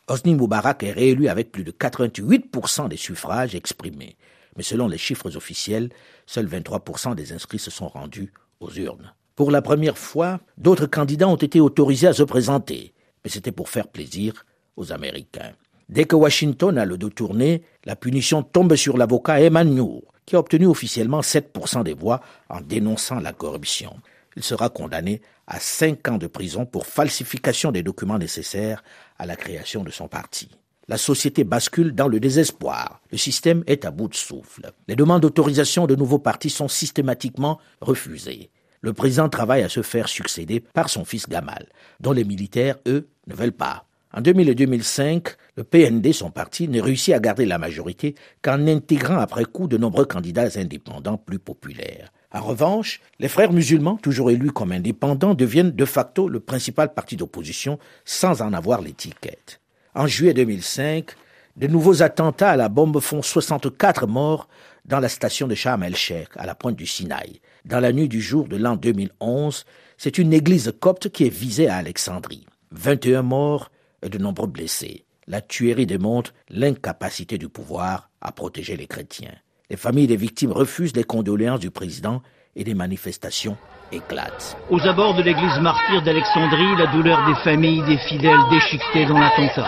[0.07, 4.15] Hosni Moubarak est réélu avec plus de 88% des suffrages exprimés
[4.59, 5.87] mais selon les chiffres officiels,
[6.25, 9.13] seuls 23% des inscrits se sont rendus aux urnes.
[9.37, 12.93] Pour la première fois, d'autres candidats ont été autorisés à se présenter,
[13.23, 14.45] mais c'était pour faire plaisir
[14.75, 15.53] aux Américains.
[15.87, 20.39] Dès que Washington a le dos tourné, la punition tombe sur l'avocat Noor, qui a
[20.39, 22.19] obtenu officiellement 7% des voix
[22.49, 23.95] en dénonçant la corruption.
[24.35, 28.83] Il sera condamné à 5 ans de prison pour falsification des documents nécessaires
[29.17, 30.49] à la création de son parti
[30.89, 32.99] la société bascule dans le désespoir.
[33.11, 34.71] Le système est à bout de souffle.
[34.87, 38.49] Les demandes d'autorisation de nouveaux partis sont systématiquement refusées.
[38.81, 41.67] Le président travaille à se faire succéder par son fils Gamal,
[41.99, 43.85] dont les militaires, eux, ne veulent pas.
[44.11, 48.65] En 2000 et 2005, le PND, son parti, ne réussit à garder la majorité qu'en
[48.65, 52.11] intégrant après coup de nombreux candidats indépendants plus populaires.
[52.33, 57.15] En revanche, les frères musulmans, toujours élus comme indépendants, deviennent de facto le principal parti
[57.15, 59.59] d'opposition sans en avoir l'étiquette.
[59.95, 61.15] En juillet 2005,
[61.57, 64.47] de nouveaux attentats à la bombe font 64 morts
[64.85, 67.41] dans la station de Sharm el-Sheikh, à la pointe du Sinaï.
[67.65, 69.65] Dans la nuit du jour de l'an 2011,
[69.97, 72.45] c'est une église copte qui est visée à Alexandrie.
[72.71, 73.71] 21 morts
[74.03, 75.05] et de nombreux blessés.
[75.25, 79.35] La tuerie démontre l'incapacité du pouvoir à protéger les chrétiens.
[79.71, 82.21] Les familles des victimes refusent les condoléances du président
[82.55, 83.57] et des manifestations
[83.91, 84.57] éclatent.
[84.69, 89.65] Aux abords de l'église martyre d'Alexandrie, la douleur des familles des fidèles déchiquetés dans l'attentat.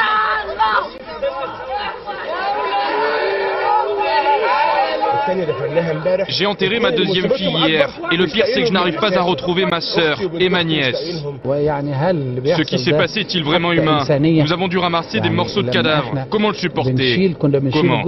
[6.28, 9.22] J'ai enterré ma deuxième fille hier, et le pire c'est que je n'arrive pas à
[9.22, 11.00] retrouver ma sœur et ma nièce.
[11.44, 14.04] Ce qui s'est passé est-il vraiment humain?
[14.20, 16.14] Nous avons dû ramasser des morceaux de cadavres.
[16.30, 17.34] Comment le supporter?
[17.40, 18.04] Comment?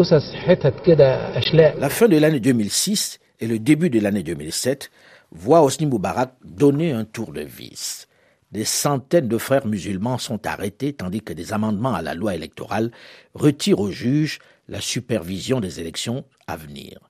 [1.80, 4.90] La fin de l'année 2006 et le début de l'année 2007
[5.32, 8.08] voient Hosni Moubarak donner un tour de vis.
[8.54, 12.92] Des centaines de frères musulmans sont arrêtés tandis que des amendements à la loi électorale
[13.34, 17.02] retirent aux juges la supervision des élections à venir.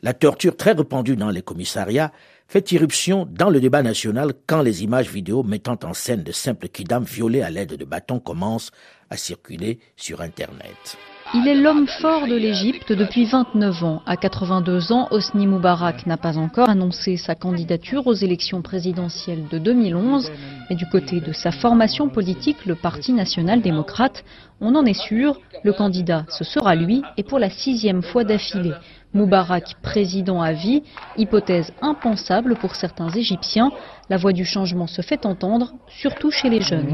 [0.00, 2.10] La torture très répandue dans les commissariats
[2.48, 6.68] fait irruption dans le débat national quand les images vidéo mettant en scène de simples
[6.68, 8.70] kidams violés à l'aide de bâtons commencent
[9.10, 10.96] à circuler sur Internet.
[11.34, 14.02] Il est l'homme fort de l'Égypte depuis 29 ans.
[14.04, 19.56] À 82 ans, Hosni Moubarak n'a pas encore annoncé sa candidature aux élections présidentielles de
[19.56, 20.30] 2011,
[20.68, 24.24] mais du côté de sa formation politique, le Parti national démocrate,
[24.60, 28.74] on en est sûr, le candidat, ce sera lui, et pour la sixième fois d'affilée.
[29.14, 30.82] Moubarak président à vie,
[31.16, 33.70] hypothèse impensable pour certains Égyptiens.
[34.10, 36.88] La voix du changement se fait entendre, surtout chez les jeunes.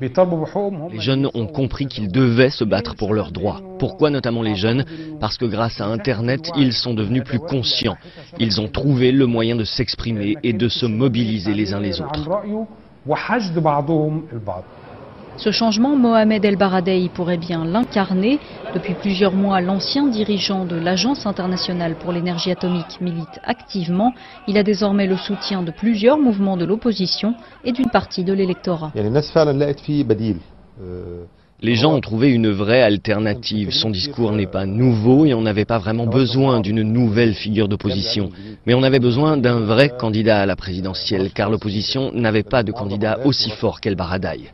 [0.00, 3.60] Les jeunes ont compris qu'ils devaient se battre pour leurs droits.
[3.78, 4.84] Pourquoi notamment les jeunes
[5.20, 7.96] Parce que grâce à Internet, ils sont devenus plus conscients.
[8.38, 12.28] Ils ont trouvé le moyen de s'exprimer et de se mobiliser les uns les autres.
[15.38, 18.40] Ce changement, Mohamed El Baradei pourrait bien l'incarner.
[18.74, 24.14] Depuis plusieurs mois, l'ancien dirigeant de l'Agence internationale pour l'énergie atomique milite activement.
[24.48, 28.92] Il a désormais le soutien de plusieurs mouvements de l'opposition et d'une partie de l'électorat.
[31.62, 33.70] Les gens ont trouvé une vraie alternative.
[33.70, 38.28] Son discours n'est pas nouveau et on n'avait pas vraiment besoin d'une nouvelle figure d'opposition.
[38.66, 42.72] Mais on avait besoin d'un vrai candidat à la présidentielle, car l'opposition n'avait pas de
[42.72, 44.50] candidat aussi fort qu'El Baradei.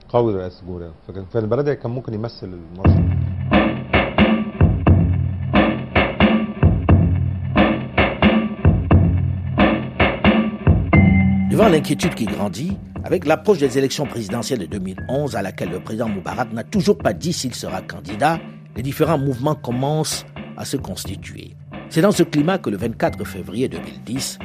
[11.50, 16.08] Devant l'inquiétude qui grandit, avec l'approche des élections présidentielles de 2011 à laquelle le président
[16.08, 18.38] Moubarak n'a toujours pas dit s'il sera candidat,
[18.76, 20.24] les différents mouvements commencent
[20.56, 21.54] à se constituer.
[21.88, 24.38] C'est dans ce climat que le 24 février 2010,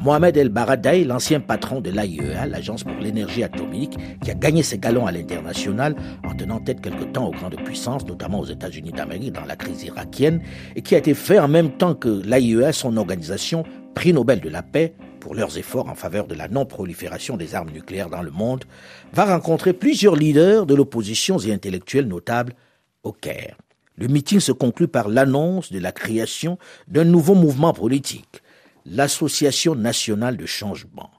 [0.00, 4.78] Mohamed El Baradei, l'ancien patron de l'AIEA, l'Agence pour l'énergie atomique, qui a gagné ses
[4.78, 5.94] galons à l'international
[6.24, 9.84] en tenant tête quelque temps aux grandes puissances, notamment aux États-Unis d'Amérique dans la crise
[9.84, 10.40] irakienne,
[10.74, 14.48] et qui a été fait en même temps que l'AIEA, son organisation, prix Nobel de
[14.48, 18.30] la paix, pour leurs efforts en faveur de la non-prolifération des armes nucléaires dans le
[18.30, 18.64] monde,
[19.12, 22.54] va rencontrer plusieurs leaders de l'opposition et intellectuels notables
[23.02, 23.56] au Caire.
[23.96, 28.42] Le meeting se conclut par l'annonce de la création d'un nouveau mouvement politique,
[28.86, 31.10] l'Association nationale de changement.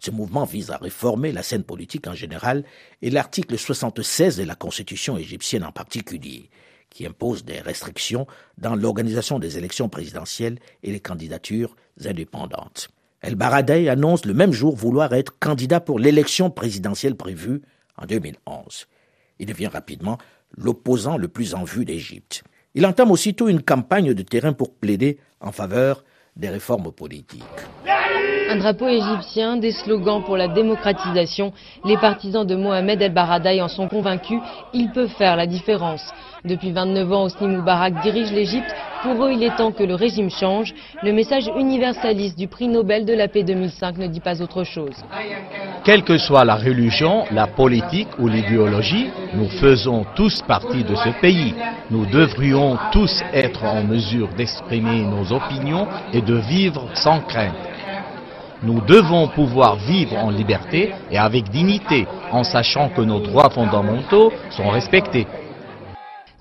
[0.00, 2.64] Ce mouvement vise à réformer la scène politique en général
[3.00, 6.50] et l'article 76 de la Constitution égyptienne en particulier,
[6.90, 8.26] qui impose des restrictions
[8.58, 12.88] dans l'organisation des élections présidentielles et les candidatures indépendantes.
[13.26, 17.62] El Baradei annonce le même jour vouloir être candidat pour l'élection présidentielle prévue
[17.96, 18.86] en 2011.
[19.38, 20.18] Il devient rapidement
[20.54, 22.44] l'opposant le plus en vue d'Égypte.
[22.74, 26.04] Il entame aussitôt une campagne de terrain pour plaider en faveur
[26.36, 27.42] des réformes politiques.
[28.50, 31.54] Un drapeau égyptien, des slogans pour la démocratisation.
[31.86, 34.40] Les partisans de Mohamed El Baradei en sont convaincus,
[34.74, 36.12] il peut faire la différence.
[36.44, 38.70] Depuis 29 ans, Hosni Moubarak dirige l'Égypte.
[39.02, 40.74] Pour eux, il est temps que le régime change.
[41.02, 44.92] Le message universaliste du prix Nobel de la paix 2005 ne dit pas autre chose.
[45.84, 51.18] Quelle que soit la religion, la politique ou l'idéologie, nous faisons tous partie de ce
[51.22, 51.54] pays.
[51.90, 57.54] Nous devrions tous être en mesure d'exprimer nos opinions et de vivre sans crainte.
[58.62, 64.30] Nous devons pouvoir vivre en liberté et avec dignité, en sachant que nos droits fondamentaux
[64.50, 65.26] sont respectés.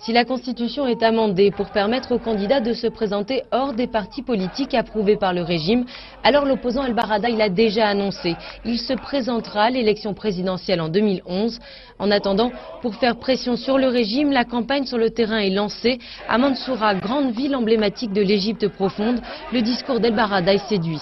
[0.04, 4.22] Si la Constitution est amendée pour permettre aux candidats de se présenter hors des partis
[4.22, 5.86] politiques approuvés par le régime,
[6.26, 8.36] alors l'opposant El Barada il a déjà annoncé.
[8.66, 11.58] Il se présentera à l'élection présidentielle en 2011.
[12.00, 16.00] En attendant, pour faire pression sur le régime, la campagne sur le terrain est lancée.
[16.28, 19.22] À Mansoura, grande ville emblématique de l'Égypte profonde,
[19.54, 21.00] le discours d'El Barada séduit.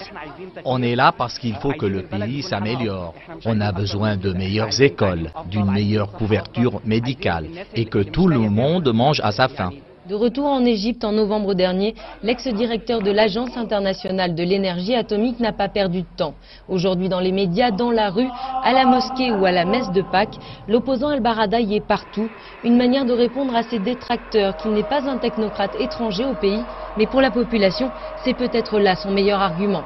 [0.64, 3.14] On est là parce qu'il faut que le pays s'améliore.
[3.46, 8.91] On a besoin de meilleures écoles, d'une meilleure couverture médicale et que tout le monde
[8.92, 9.72] mange à sa faim.
[10.08, 15.52] De retour en Égypte en novembre dernier, l'ex-directeur de l'Agence internationale de l'énergie atomique n'a
[15.52, 16.34] pas perdu de temps.
[16.68, 18.28] Aujourd'hui, dans les médias, dans la rue,
[18.64, 20.34] à la mosquée ou à la messe de Pâques,
[20.66, 22.28] l'opposant El-Baradei est partout.
[22.64, 26.64] Une manière de répondre à ses détracteurs qu'il n'est pas un technocrate étranger au pays,
[26.96, 27.90] mais pour la population,
[28.24, 29.84] c'est peut-être là son meilleur argument.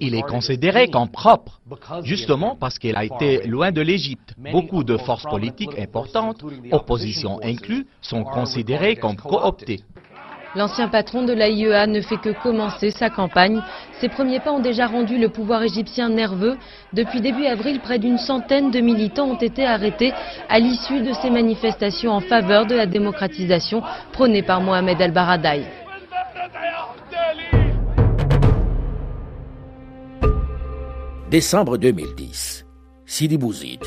[0.00, 1.60] Il est considéré comme propre,
[2.02, 4.34] justement parce qu'il a été loin de l'Égypte.
[4.50, 9.16] Beaucoup de forces politiques importantes, opposition inclus, sont considérées comme
[10.54, 13.62] L'ancien patron de l'AIEA ne fait que commencer sa campagne.
[14.00, 16.58] Ses premiers pas ont déjà rendu le pouvoir égyptien nerveux.
[16.92, 20.12] Depuis début avril, près d'une centaine de militants ont été arrêtés
[20.50, 25.64] à l'issue de ces manifestations en faveur de la démocratisation prônée par Mohamed El-Baradei.
[31.30, 32.66] Décembre 2010.
[33.06, 33.80] Sidi Bouzid,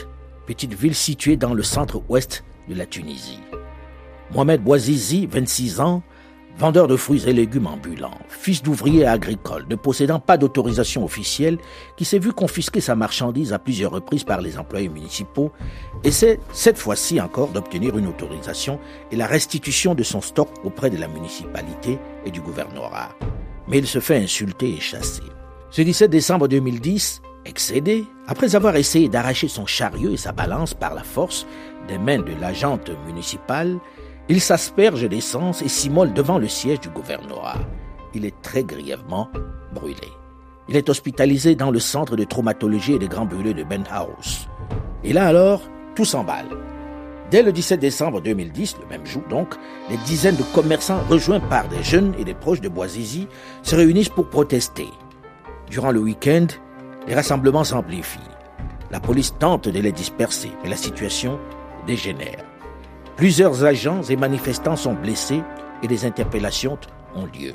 [0.48, 3.45] petite ville située dans le centre-ouest de la Tunisie.
[4.34, 6.04] Mohamed Bouazizi, 26 ans,
[6.58, 11.58] vendeur de fruits et légumes ambulants, fils d'ouvrier agricole, ne possédant pas d'autorisation officielle,
[11.98, 15.52] qui s'est vu confisquer sa marchandise à plusieurs reprises par les employés municipaux,
[16.04, 18.80] essaie cette fois-ci encore d'obtenir une autorisation
[19.12, 23.10] et la restitution de son stock auprès de la municipalité et du gouvernorat.
[23.68, 25.24] Mais il se fait insulter et chasser.
[25.72, 30.94] Ce 17 décembre 2010, excédé, après avoir essayé d'arracher son chariot et sa balance par
[30.94, 31.46] la force
[31.88, 33.78] des mains de l'agente municipale,
[34.28, 37.60] il s'asperge d'essence et s'immole devant le siège du gouvernorat.
[38.14, 39.30] Il est très grièvement
[39.74, 40.08] brûlé.
[40.68, 44.48] Il est hospitalisé dans le centre de traumatologie et des grands brûlés de Ben House.
[45.04, 45.62] Et là alors,
[45.96, 46.48] tout s'emballe.
[47.30, 49.56] Dès le 17 décembre 2010, le même jour donc,
[49.90, 53.28] des dizaines de commerçants rejoints par des jeunes et des proches de Boisizi
[53.62, 54.88] se réunissent pour protester.
[55.70, 56.48] Durant le week-end,
[57.08, 58.20] les rassemblements s'amplifient.
[58.92, 61.40] La police tente de les disperser, mais la situation
[61.86, 62.44] dégénère.
[63.18, 65.42] Plusieurs agents et manifestants sont blessés
[65.82, 66.78] et des interpellations
[67.16, 67.54] ont lieu.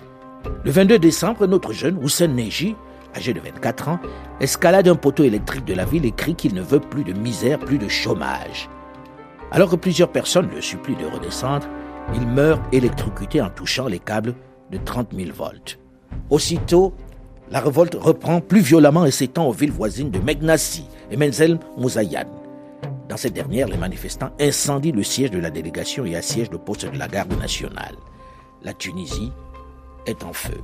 [0.64, 2.76] Le 22 décembre, notre jeune Hussein Neji,
[3.14, 4.00] âgé de 24 ans,
[4.40, 7.58] escalade un poteau électrique de la ville et crie qu'il ne veut plus de misère,
[7.58, 8.70] plus de chômage.
[9.50, 11.66] Alors que plusieurs personnes le supplient de redescendre,
[12.14, 14.34] il meurt électrocuté en touchant les câbles
[14.70, 15.78] de 30 000 volts.
[16.30, 16.94] Aussitôt,
[17.50, 22.39] la révolte reprend plus violemment et s'étend aux villes voisines de Megnassi et Menzel Moussayan.
[23.10, 26.86] Dans cette dernière, les manifestants incendient le siège de la délégation et assiègent le poste
[26.86, 27.96] de la garde nationale.
[28.62, 29.32] La Tunisie
[30.06, 30.60] est en feu.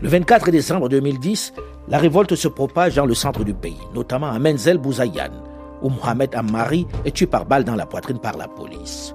[0.00, 1.54] Le 24 décembre 2010,
[1.88, 5.32] la révolte se propage dans le centre du pays, notamment à Menzel Bouzayan,
[5.82, 9.12] où Mohamed Ammari est tué par balle dans la poitrine par la police.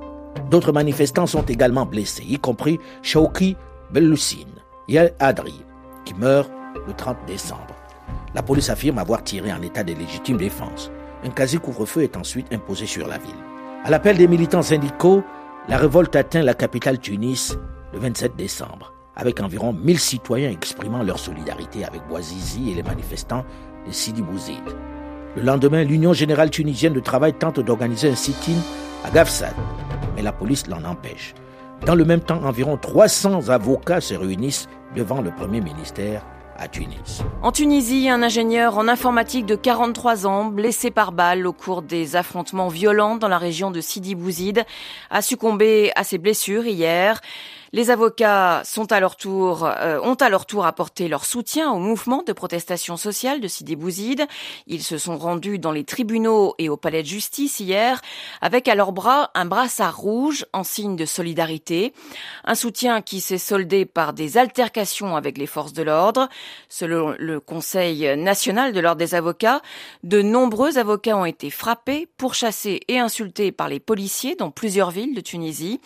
[0.52, 3.56] D'autres manifestants sont également blessés, y compris Shauki
[3.94, 5.64] Belloussine et Adri,
[6.04, 6.52] qui meurt
[6.86, 7.76] le 30 décembre.
[8.36, 10.92] La police affirme avoir tiré en état de légitime défense.
[11.26, 13.32] Un quasi-couvre-feu est ensuite imposé sur la ville.
[13.86, 15.24] À l'appel des militants syndicaux,
[15.70, 17.58] la révolte atteint la capitale Tunis
[17.94, 23.46] le 27 décembre, avec environ 1000 citoyens exprimant leur solidarité avec Bouazizi et les manifestants
[23.88, 24.64] de Sidi Bouzid.
[25.36, 28.60] Le lendemain, l'Union générale tunisienne de travail tente d'organiser un sit-in
[29.06, 29.54] à Gafsad,
[30.16, 31.34] mais la police l'en empêche.
[31.86, 36.26] Dans le même temps, environ 300 avocats se réunissent devant le premier ministère
[37.42, 42.16] en Tunisie, un ingénieur en informatique de 43 ans, blessé par balle au cours des
[42.16, 44.64] affrontements violents dans la région de Sidi Bouzid,
[45.10, 47.22] a succombé à ses blessures hier.
[47.76, 51.80] Les avocats sont à leur tour, euh, ont à leur tour apporté leur soutien au
[51.80, 54.28] mouvement de protestation sociale de Sidi Bouzid.
[54.68, 58.00] Ils se sont rendus dans les tribunaux et au palais de justice hier
[58.42, 61.94] avec à leur bras un brassard rouge en signe de solidarité.
[62.46, 66.30] Un soutien qui s'est soldé par des altercations avec les forces de l'ordre.
[66.70, 69.62] Selon le Conseil national de l'ordre des avocats,
[70.04, 75.16] de nombreux avocats ont été frappés, pourchassés et insultés par les policiers dans plusieurs villes
[75.16, 75.80] de Tunisie.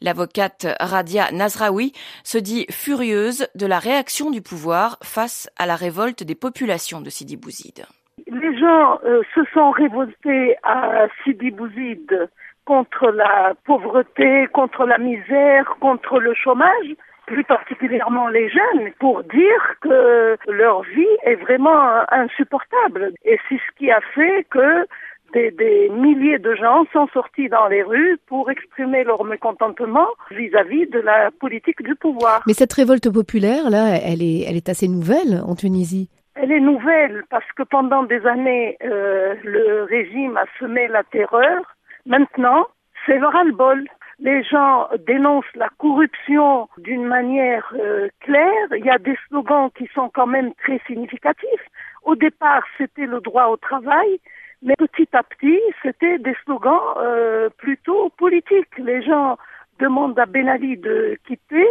[0.00, 1.92] L'avocate Radia Nazraoui
[2.24, 7.10] se dit furieuse de la réaction du pouvoir face à la révolte des populations de
[7.10, 7.86] Sidi Bouzid.
[8.26, 12.28] Les gens euh, se sont révoltés à Sidi Bouzid
[12.64, 16.94] contre la pauvreté, contre la misère, contre le chômage,
[17.30, 23.12] plus particulièrement les jeunes, pour dire que leur vie est vraiment insupportable.
[23.24, 24.84] Et c'est ce qui a fait que
[25.32, 30.98] des, milliers de gens sont sortis dans les rues pour exprimer leur mécontentement vis-à-vis de
[30.98, 32.42] la politique du pouvoir.
[32.48, 36.10] Mais cette révolte populaire, là, elle est, elle est assez nouvelle en Tunisie.
[36.34, 41.76] Elle est nouvelle parce que pendant des années, euh, le régime a semé la terreur.
[42.06, 42.66] Maintenant,
[43.06, 43.84] c'est le ras-le-bol.
[44.20, 48.66] Les gens dénoncent la corruption d'une manière euh, claire.
[48.76, 51.66] Il y a des slogans qui sont quand même très significatifs.
[52.02, 54.20] Au départ, c'était le droit au travail.
[54.62, 58.76] Mais petit à petit, c'était des slogans euh, plutôt politiques.
[58.76, 59.38] Les gens
[59.80, 61.66] demande à Ben Ali de quitter,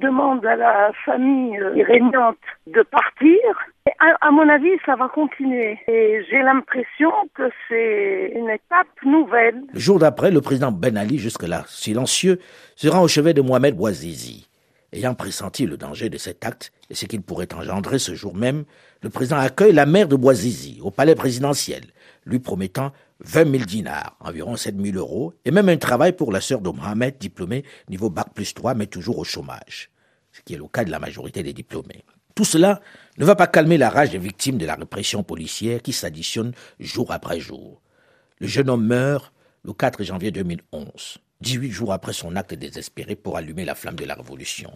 [0.00, 3.38] demande à la famille euh, régnante de partir.
[4.20, 5.78] à, mon avis, ça va continuer.
[5.88, 9.62] Et j'ai l'impression que c'est une étape nouvelle.
[9.72, 12.38] Le jour d'après, le président Ben Ali, jusque-là silencieux,
[12.76, 14.48] se rend au chevet de Mohamed Bouazizi.
[14.92, 18.64] Ayant pressenti le danger de cet acte et ce qu'il pourrait engendrer ce jour même,
[19.02, 21.82] le président accueille la mère de Bouazizi au palais présidentiel,
[22.24, 26.40] lui promettant 20 000 dinars, environ 7 000 euros, et même un travail pour la
[26.40, 29.90] sœur de Mohamed, diplômée niveau Bac plus 3, mais toujours au chômage,
[30.32, 32.04] ce qui est le cas de la majorité des diplômés.
[32.34, 32.80] Tout cela
[33.18, 37.12] ne va pas calmer la rage des victimes de la répression policière qui s'additionne jour
[37.12, 37.80] après jour.
[38.38, 39.32] Le jeune homme meurt
[39.64, 41.18] le 4 janvier 2011.
[41.42, 44.72] 18 jours après son acte désespéré pour allumer la flamme de la révolution.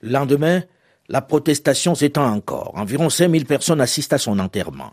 [0.00, 0.62] Le lendemain,
[1.08, 2.72] la protestation s'étend encore.
[2.76, 4.92] Environ 5000 personnes assistent à son enterrement.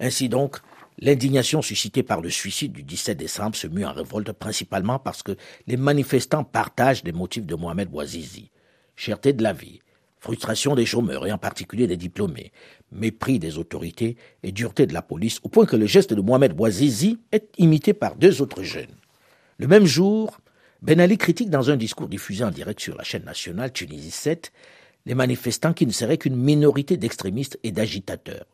[0.00, 0.58] Ainsi donc,
[0.98, 5.36] l'indignation suscitée par le suicide du 17 décembre se mue en révolte principalement parce que
[5.66, 8.50] les manifestants partagent les motifs de Mohamed Bouazizi.
[8.96, 9.80] Cherté de la vie,
[10.18, 12.52] frustration des chômeurs et en particulier des diplômés,
[12.92, 16.54] mépris des autorités et dureté de la police au point que le geste de Mohamed
[16.54, 18.94] Bouazizi est imité par deux autres jeunes.
[19.58, 20.40] Le même jour,
[20.82, 24.52] ben Ali critique dans un discours diffusé en direct sur la chaîne nationale Tunisie 7
[25.06, 28.46] les manifestants qui ne seraient qu'une minorité d'extrémistes et d'agitateurs.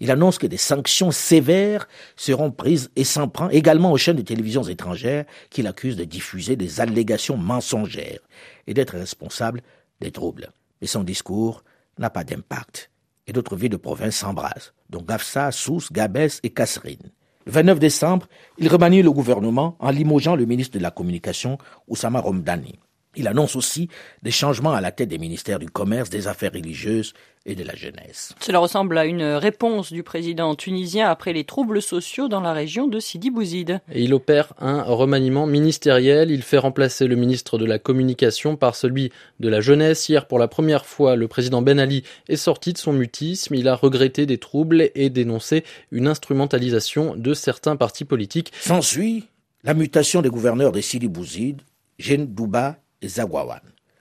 [0.00, 4.22] Il annonce que des sanctions sévères seront prises et s'en prend également aux chaînes de
[4.22, 8.20] télévision étrangères qu'il accuse de diffuser des allégations mensongères
[8.66, 9.62] et d'être responsable
[10.00, 10.50] des troubles.
[10.80, 11.64] Mais son discours
[11.98, 12.90] n'a pas d'impact.
[13.26, 17.10] Et d'autres villes de province s'embrasent, dont Gafsa, Sousse, Gabès et Kasserine.
[17.44, 18.26] Le 29 décembre,
[18.58, 21.58] il remanie le gouvernement en limogeant le ministre de la Communication,
[21.88, 22.78] Oussama Romdani.
[23.16, 23.88] Il annonce aussi
[24.22, 27.14] des changements à la tête des ministères du Commerce, des Affaires religieuses
[27.46, 28.34] et de la jeunesse.
[28.40, 32.88] Cela ressemble à une réponse du président tunisien après les troubles sociaux dans la région
[32.88, 33.80] de Sidi Bouzid.
[33.92, 36.30] Et il opère un remaniement ministériel.
[36.30, 40.08] Il fait remplacer le ministre de la Communication par celui de la jeunesse.
[40.08, 43.54] Hier, pour la première fois, le président Ben Ali est sorti de son mutisme.
[43.54, 48.52] Il a regretté des troubles et dénoncé une instrumentalisation de certains partis politiques.
[48.60, 49.28] S'ensuit
[49.62, 51.62] la mutation des gouverneurs de Sidi Bouzid,
[51.98, 52.76] Jean Douba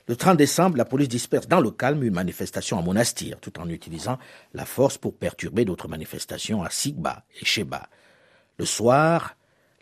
[0.07, 3.67] Le 30 décembre, la police disperse dans le calme une manifestation à Monastir, tout en
[3.69, 4.19] utilisant
[4.53, 7.89] la force pour perturber d'autres manifestations à Sigba et Sheba.
[8.57, 9.35] Le soir,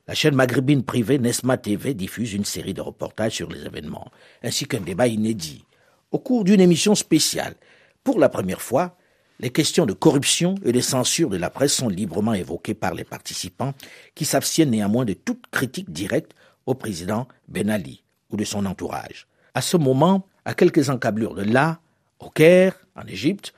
[0.08, 4.12] la chaîne maghrébine privée Nesma TV diffuse une série de reportages sur les événements,
[4.42, 5.66] ainsi qu'un débat inédit.
[6.12, 7.56] Au cours d'une émission spéciale,
[8.04, 8.98] pour la première fois,
[9.40, 13.04] les questions de corruption et de censure de la presse sont librement évoquées par les
[13.04, 13.74] participants,
[14.16, 16.34] qui s'abstiennent néanmoins de toute critique directe
[16.66, 18.03] au président Ben Ali
[18.38, 19.28] de son entourage.
[19.54, 21.80] À ce moment, à quelques encablures de là,
[22.20, 23.54] au Caire, en Égypte,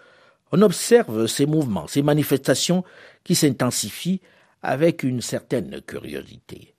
[0.51, 2.83] on observe ces mouvements, ces manifestations
[3.23, 4.21] qui s'intensifient
[4.61, 6.73] avec une certaine curiosité.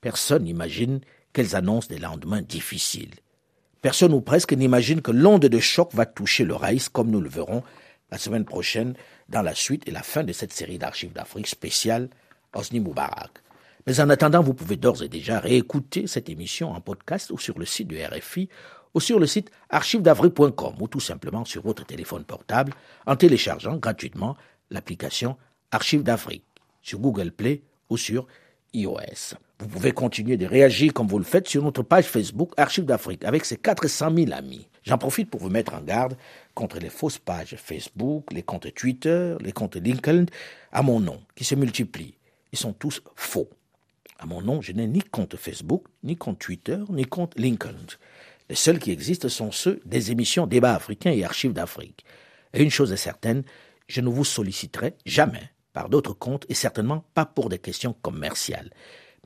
[0.00, 1.00] Personne n'imagine
[1.32, 3.14] qu'elles annoncent des lendemains difficiles.
[3.82, 7.28] Personne ou presque n'imagine que l'onde de choc va toucher le Raïs, comme nous le
[7.28, 7.62] verrons
[8.10, 8.94] la semaine prochaine
[9.28, 12.08] dans la suite et la fin de cette série d'archives d'Afrique spéciale
[12.54, 13.43] Osni Moubarak.
[13.86, 17.58] Mais en attendant, vous pouvez d'ores et déjà réécouter cette émission en podcast ou sur
[17.58, 18.48] le site du RFI
[18.94, 22.72] ou sur le site archivedavry.com ou tout simplement sur votre téléphone portable
[23.06, 24.36] en téléchargeant gratuitement
[24.70, 25.36] l'application
[25.70, 26.46] Archives d'Afrique
[26.80, 28.26] sur Google Play ou sur
[28.72, 29.36] iOS.
[29.60, 33.24] Vous pouvez continuer de réagir comme vous le faites sur notre page Facebook Archives d'Afrique
[33.24, 34.66] avec ses 400 000 amis.
[34.82, 36.16] J'en profite pour vous mettre en garde
[36.54, 40.26] contre les fausses pages Facebook, les comptes Twitter, les comptes LinkedIn
[40.72, 42.16] à mon nom qui se multiplient.
[42.52, 43.50] Ils sont tous faux.
[44.18, 47.74] À mon nom, je n'ai ni compte Facebook, ni compte Twitter, ni compte LinkedIn.
[48.48, 52.04] Les seuls qui existent sont ceux des émissions Débats africains et Archives d'Afrique.
[52.52, 53.42] Et une chose est certaine,
[53.88, 58.70] je ne vous solliciterai jamais par d'autres comptes et certainement pas pour des questions commerciales.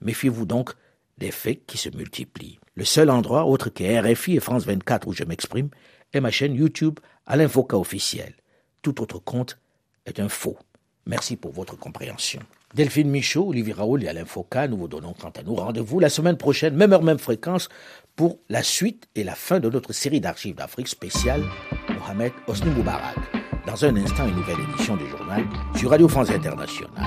[0.01, 0.73] Méfiez-vous donc
[1.19, 2.59] des faits qui se multiplient.
[2.75, 5.69] Le seul endroit autre que RFI et France 24 où je m'exprime
[6.13, 8.35] est ma chaîne YouTube Alain Foka officiel.
[8.83, 9.59] Tout autre compte
[10.07, 10.59] est un faux.
[11.07, 12.41] Merci pour votre compréhension.
[12.75, 16.11] Delphine Michaud, Olivier Raoul et Alain Foucault, nous vous donnons quant à nous rendez-vous la
[16.11, 17.71] semaine prochaine, même heure, même fréquence,
[18.15, 21.43] pour la suite et la fin de notre série d'archives d'Afrique spéciale
[21.99, 23.17] Mohamed Osni Moubarak.
[23.67, 25.45] Dans un instant, une nouvelle édition du journal
[25.77, 27.05] sur Radio France Internationale.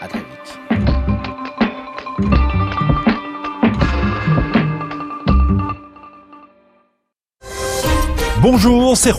[0.00, 0.58] À très vite.
[8.42, 9.12] Bonjour, c'est